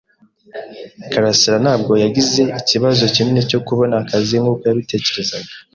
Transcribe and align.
karasira 1.11 1.57
ntabwo 1.63 1.93
yagize 2.03 2.41
ikibazo 2.59 3.03
kinini 3.13 3.41
cyo 3.49 3.59
kubona 3.67 3.93
akazi 4.01 4.35
nkuko 4.41 4.63
yabitekerezaga. 4.69 5.51